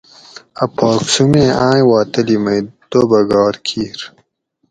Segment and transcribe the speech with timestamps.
[0.63, 2.59] ا پھاک سومیں آئیں وا تلی مئی
[2.89, 3.99] توبہ گار کیر